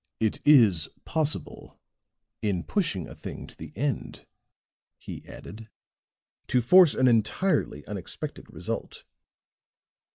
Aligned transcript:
"It 0.19 0.39
is 0.47 0.89
possible, 1.05 1.79
in 2.41 2.63
pushing 2.63 3.07
a 3.07 3.13
thing 3.13 3.45
to 3.45 3.55
the 3.55 3.71
end," 3.77 4.25
he 4.97 5.23
added, 5.27 5.69
"to 6.47 6.59
force 6.59 6.95
an 6.95 7.07
entirely 7.07 7.85
unexpected 7.85 8.51
result. 8.51 9.05